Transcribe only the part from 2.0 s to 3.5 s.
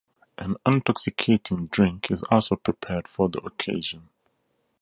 is also prepared for the